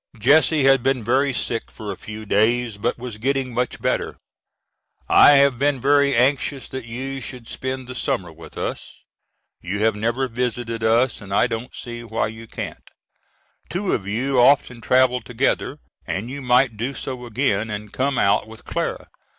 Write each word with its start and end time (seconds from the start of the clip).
Jesse 0.17 0.63
had 0.63 0.81
been 0.81 1.03
very 1.03 1.31
sick 1.31 1.69
for 1.69 1.91
a 1.91 1.95
few 1.95 2.25
days 2.25 2.77
but 2.79 2.97
was 2.97 3.19
getting 3.19 3.53
much 3.53 3.79
better. 3.79 4.17
I 5.07 5.33
have 5.33 5.59
been 5.59 5.79
very 5.79 6.15
anxious 6.15 6.67
that 6.69 6.85
you 6.85 7.21
should 7.21 7.45
spend 7.47 7.87
the 7.87 7.93
summer 7.93 8.31
with 8.33 8.57
us. 8.57 9.03
You 9.61 9.81
have 9.81 9.95
never 9.95 10.27
visited 10.27 10.83
us 10.83 11.21
and 11.21 11.31
I 11.31 11.45
don't 11.45 11.75
see 11.75 12.03
why 12.03 12.29
you 12.29 12.47
can't. 12.47 12.89
Two 13.69 13.91
of 13.93 14.07
you 14.07 14.39
often 14.41 14.81
travel 14.81 15.21
together, 15.21 15.77
and 16.07 16.31
you 16.31 16.41
might 16.41 16.77
do 16.77 16.95
so 16.95 17.27
again, 17.27 17.69
and 17.69 17.93
come 17.93 18.17
out 18.17 18.47
with 18.47 18.63
Clara. 18.63 19.05